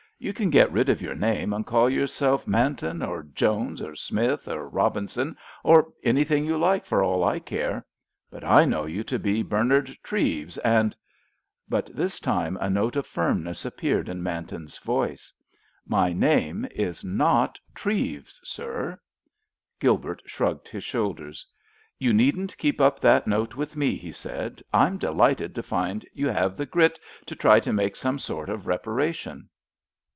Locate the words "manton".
2.45-3.01